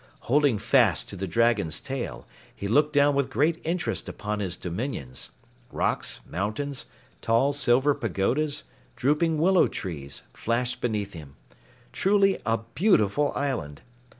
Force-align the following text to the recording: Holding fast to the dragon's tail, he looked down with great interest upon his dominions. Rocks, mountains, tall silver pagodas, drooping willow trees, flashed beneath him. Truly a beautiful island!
Holding 0.21 0.57
fast 0.57 1.09
to 1.09 1.15
the 1.15 1.27
dragon's 1.27 1.79
tail, 1.79 2.25
he 2.55 2.67
looked 2.67 2.91
down 2.91 3.13
with 3.13 3.29
great 3.29 3.61
interest 3.63 4.09
upon 4.09 4.39
his 4.39 4.57
dominions. 4.57 5.29
Rocks, 5.71 6.21
mountains, 6.27 6.87
tall 7.21 7.53
silver 7.53 7.93
pagodas, 7.93 8.63
drooping 8.95 9.37
willow 9.37 9.67
trees, 9.67 10.23
flashed 10.33 10.81
beneath 10.81 11.13
him. 11.13 11.35
Truly 11.91 12.39
a 12.47 12.57
beautiful 12.73 13.31
island! 13.35 13.83